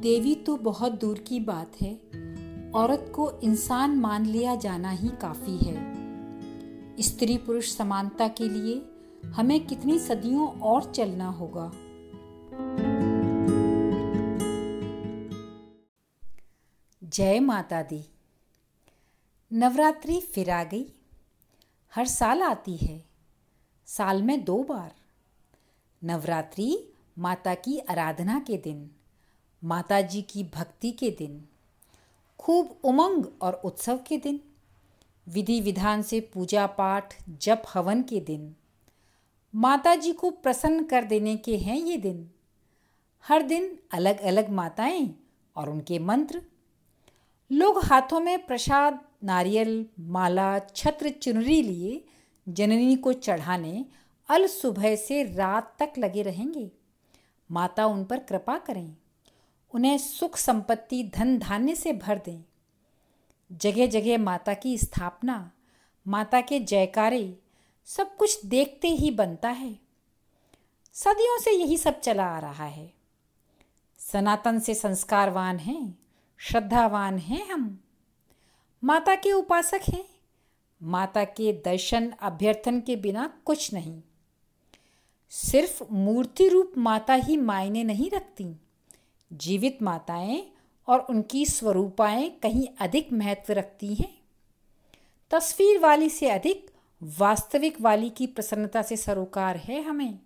[0.00, 1.94] देवी तो बहुत दूर की बात है।
[2.70, 5.94] औरत को इंसान मान लिया जाना ही काफ़ी है।
[7.02, 8.90] स्त्री पुरुष समानता के लिए
[9.30, 11.72] हमें कितनी सदियों और चलना होगा।
[17.04, 18.04] जय माता दी।
[19.52, 20.92] नवरात्रि फिर आ गई।
[21.94, 23.04] हर साल आती है।
[23.86, 24.94] साल में दो बार।
[26.04, 28.90] नवरात्रि माता की आराधना के दिन।
[29.64, 31.44] माता जी की भक्ति के दिन,
[32.38, 34.40] खूब उमंग और उत्सव के दिन,
[35.28, 38.54] विधि विधान से पूजा पाठ, जप हवन के दिन।
[39.54, 42.30] माता जी को प्रसन्न कर देने के हैं ये दिन।
[43.28, 45.14] हर दिन अलग अलग माताएँ
[45.56, 46.42] और उनके मंत्र।
[47.52, 52.04] लोग हाथों में प्रसाद, नारियल, माला, छत्र चुनरी लिए
[52.48, 53.84] जननी को चढ़ाने
[54.28, 56.70] अल सुबह से रात तक लगे रहेंगे।
[57.50, 58.96] माता उन पर कृपा करें।
[59.74, 62.44] उन्हें सुख संपत्ति धन धान्य से भर दें।
[63.52, 65.50] जगह जगह माता की स्थापना,
[66.08, 67.38] माता के जयकारे,
[67.84, 69.78] सब कुछ देखते ही बनता है।
[70.92, 72.92] सदियों से यही सब चला आ रहा है।
[73.98, 75.98] सनातन से संस्कारवान हैं,
[76.38, 77.84] श्रद्धावान हैं हम।
[78.84, 80.08] माता के उपासक हैं।
[80.82, 84.02] माता के दर्शन अभ्यर्थन के बिना कुछ नहीं।
[85.30, 88.56] सिर्फ़ मूर्ति रूप माता ही मायने नहीं रखती।
[89.32, 90.52] जीवित माताएँ
[90.88, 94.20] और उनकी स्वरूपाएँ कहीं अधिक महत्व रखती हैं।
[95.30, 96.70] तस्वीर वाली से अधिक
[97.02, 100.18] वास्तविक वाली की प्रसन्नता से सरोकार है हमें।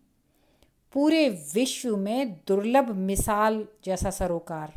[0.92, 4.72] पूरे विश्व में दुर्लभ मिसाल जैसा सरोकार।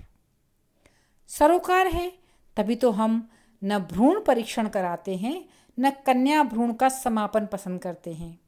[1.27, 2.13] सरोकार है,
[2.57, 3.29] तभी तो हम
[3.63, 8.39] न भ्रूण परीक्षण कराते हैं, न कन्या भ्रूण का समापन पसंद करते हैं।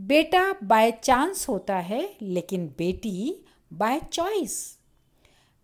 [0.00, 4.77] बेटा बाय चांस होता है, लेकिन बेटी बाय चॉइस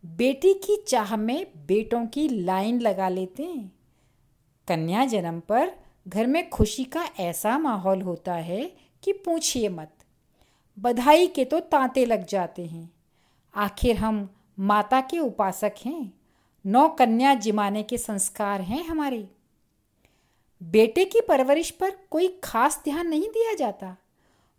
[0.07, 3.73] बेटी की चाह में बेटों की लाइन लगा लेते हैं।
[4.69, 5.73] कन्या जन्म पर
[6.09, 8.73] घर में खुशी का ऐसा माहौल होता है
[9.03, 9.91] कि पूछिए मत।
[10.79, 12.93] बधाई के तो तांते लग जाते हैं।
[13.55, 16.13] आखिर हम माता के उपासक हैं।
[16.67, 19.29] नौ कन्या जिमाने के संस्कार हैं हमारे।
[20.63, 23.97] बेटे की परवरिश पर कोई खास ध्यान नहीं दिया जाता।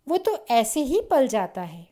[0.08, 1.88] वो तो ऐसे ही पल जाता है।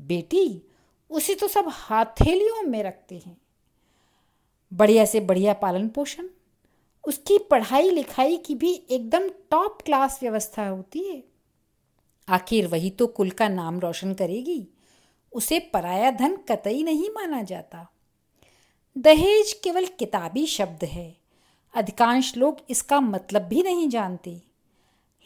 [0.00, 0.62] बेटी
[1.10, 3.36] उसे तो सब हाथेलियों में रखते हैं।
[4.72, 6.28] बढ़िया से बढ़िया पालन पोषण,
[7.04, 11.22] उसकी पढ़ाई लिखाई की भी एकदम टॉप क्लास व्यवस्था होती है।
[12.28, 14.66] आखिर वही तो कुल का नाम रोशन करेगी,
[15.32, 17.86] उसे पराया धन कतई नहीं माना जाता।
[18.96, 21.14] दहेज केवल किताबी शब्द है,
[21.74, 24.40] अधिकांश लोग इसका मतलब भी नहीं जानते।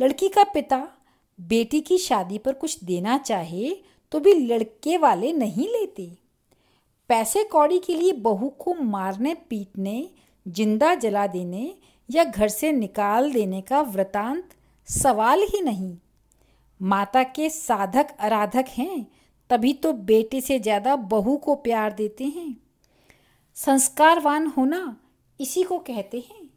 [0.01, 0.87] लड़की का पिता,
[1.39, 3.71] बेटी की शादी पर कुछ देना चाहे
[4.13, 6.11] तो भी लड़के वाले नहीं लेते।
[7.11, 10.09] पैसे कौड़ी के लिए बहू को मारने, पीटने,
[10.47, 11.75] ज़िंदा जला देने
[12.09, 14.55] या घर से निकाल देने का वृतांत
[14.89, 15.97] सवाल ही नहीं।
[16.81, 19.07] माता के साधक आराधक हैं,
[19.51, 22.57] तभी तो बेटे से ज़्यादा बहू को प्यार देते हैं।
[23.57, 24.97] संस्कारवान होना
[25.41, 26.49] इसी को कहते हैं।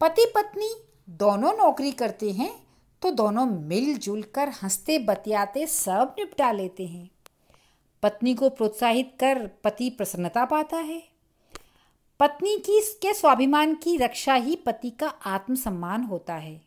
[0.00, 0.70] पति पत्नी
[1.08, 2.50] दोनों नौकरी करते हैं
[3.04, 7.10] तो दोनों मिलजुल कर हँसते बतियाते सब निपटा लेते हैं।
[8.02, 11.02] पत्नी को प्रोत्साहित कर पति प्रसन्नता पाता है।
[12.20, 16.62] पत्नी की के स्वाभिमान की रक्षा ही पति का आत्मसम्मान होता है।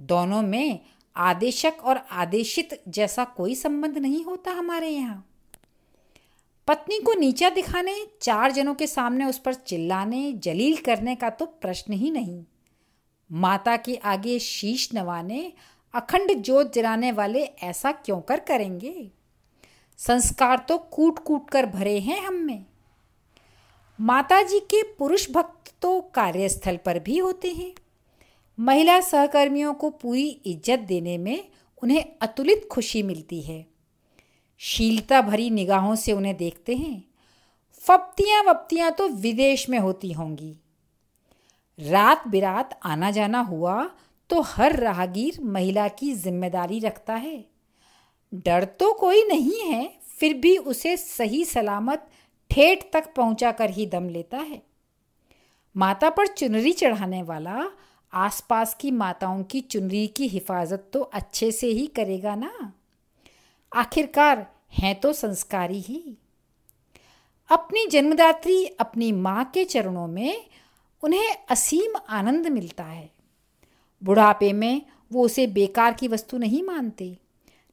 [0.00, 0.80] दोनों में
[1.16, 5.28] आदेशक और आदेशित जैसा कोई संबंध नहीं होता हमारे यहाँ।
[6.68, 11.46] पत्नी को नीचा दिखाने, चार जनों के सामने उस पर चिल्लाने, जलील करने का तो
[11.46, 12.44] प्रश्न ही नहीं।
[13.30, 15.52] माता के आगे शीश नवाने,
[15.94, 19.10] अखंड जोत जलाने वाले ऐसा क्यों कर करेंगे?
[19.98, 22.64] संस्कार तो कूट कूट कर भरे हैं हम में।
[23.98, 27.72] माता जी के पुरुष भक्त तो कार्यस्थल पर भी होते हैं।
[28.58, 31.48] महिला सहकर्मियों को पूरी इज़्ज़त देने में
[31.82, 33.66] उन्हें अतुलित खुशी मिलती है।
[34.58, 37.04] शीलता भरी निगाहों से उन्हें देखते हैं।
[37.82, 40.56] फप्तियाँ वप्तियाँ तो विदेश में होती होंगी।
[41.80, 43.82] रात बिरात आना जाना हुआ
[44.30, 47.44] तो हर राहगीर महिला की ज़िम्मेदारी रखता है।
[48.36, 52.08] डर तो कोई नहीं है, फिर भी उसे सही सलामत
[52.50, 54.62] ठेठ तक पहुँचा कर ही दम लेता है।
[55.74, 57.64] माता पर चुनरी चढ़ाने वाला
[58.12, 62.72] आसपास की माताओं की चुनरी की हिफाजत तो अच्छे से ही करेगा ना।
[63.72, 66.02] आखिरकार हैं तो संस्कारी ही।
[67.50, 70.44] अपनी जन्मदात्री अपनी माँ के चरणों में
[71.02, 73.10] उन्हें असीम आनंद मिलता है।
[74.04, 74.82] बुढ़ापे में
[75.12, 77.18] वो उसे बेकार की वस्तु नहीं मानते।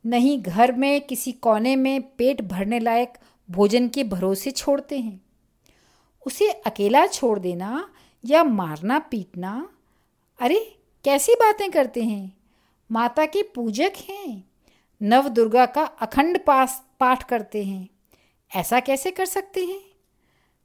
[0.06, 3.14] नहीं घर में, किसी कोने में पेट भरने लायक
[3.52, 5.22] भोजन के भरोसे छोड़ते हैं।
[6.26, 7.90] उसे अकेला छोड़ देना
[8.26, 9.70] या मारना पीटना,
[10.40, 12.38] अरे कैसी बातें करते हैं?
[12.92, 14.44] माता के पूजक हैं।
[15.02, 17.88] नव दुर्गा का अखंड पास, पाठ करते हैं।
[18.56, 19.82] ऐसा कैसे कर सकते हैं?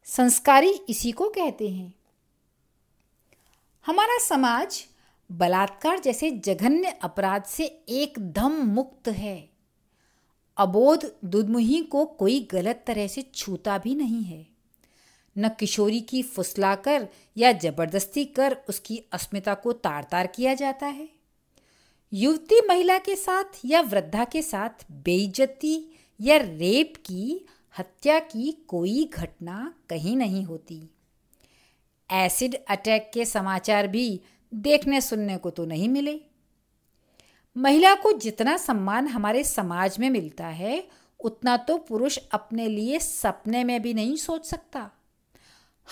[0.05, 1.95] संस्कारी इसी को कहते हैं।
[3.87, 4.85] हमारा समाज
[5.33, 9.51] बलात्कार जैसे जघन्य अपराध से एकदम मुक्त है।
[10.57, 14.47] अबोध दुधमुही को कोई गलत तरह से छूता भी नहीं है।
[15.39, 21.09] न किशोरी की फुसलाकर या ज़बरदस्ती कर उसकी अस्मिता को तार तार किया जाता है।
[22.13, 27.47] युवती महिला के साथ या वृद्धा के साथ बेइज्जती या रेप की,
[27.79, 30.91] हत्या की कोई घटना कहीं नहीं होती।
[32.11, 34.21] एसिड अटैक के समाचार भी
[34.55, 36.21] देखने सुनने को तो नहीं मिले।
[37.57, 40.89] महिला को जितना सम्मान हमारे समाज में मिलता है,
[41.21, 44.91] उतना तो पुरुष अपने लिए सपने में भी नहीं सोच सकता।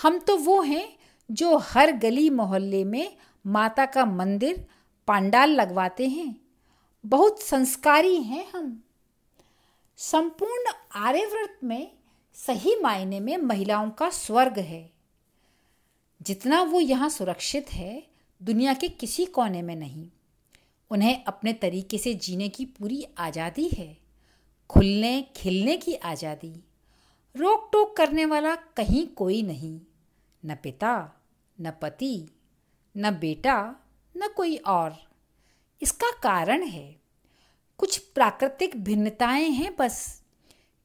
[0.01, 0.97] हम तो वो हैं
[1.31, 4.67] जो हर गली मोहल्ले में माता का मंदिर,
[5.07, 6.35] पांडाल लगवाते हैं।
[7.05, 8.83] बहुत संस्कारी हैं हम।
[9.97, 11.91] संपूर्ण आर्यव्रत में
[12.33, 15.00] सही मायने में महिलाओं का स्वर्ग है।
[16.21, 18.03] जितना वो यहाँ सुरक्षित है,
[18.41, 20.09] दुनिया के किसी कोने में नहीं।
[20.91, 23.97] उन्हें अपने तरीके से जीने की पूरी आज़ादी है,
[24.69, 26.53] खुलने, खिलने की आज़ादी।
[27.35, 29.79] रोक टोक करने वाला कहीं कोई नहीं।
[30.45, 31.21] न पिता,
[31.61, 32.29] न पति,
[32.97, 33.75] न बेटा,
[34.17, 34.95] न कोई और।
[35.81, 37.01] इसका कारण है,
[37.77, 40.21] कुछ प्राकृतिक भिन्नताएँ हैं बस।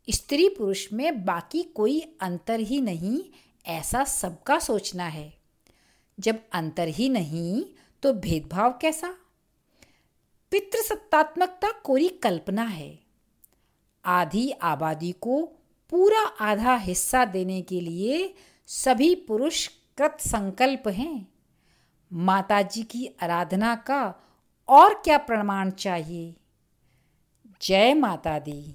[0.08, 3.20] स्त्री पुरुष में बाकी कोई अंतर ही नहीं
[3.66, 5.34] ऐसा सबका सोचना है।
[6.20, 7.64] जब अंतर ही नहीं
[8.02, 9.16] तो भेदभाव कैसा?
[10.50, 12.98] पितृसत्तात्मकता कोरी कल्पना है।
[14.04, 15.42] आधी आबादी को
[15.90, 18.34] पूरा आधा हिस्सा देने के लिए
[18.66, 21.28] सभी पुरुष कृत संकल्प हैं।
[22.12, 24.14] माताजी की आराधना का
[24.69, 26.36] और क्या प्रमाण चाहिए?
[27.62, 28.74] जय माता दी